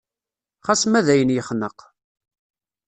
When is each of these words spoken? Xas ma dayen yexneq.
Xas 0.65 0.81
ma 0.89 1.01
dayen 1.05 1.33
yexneq. 1.35 1.77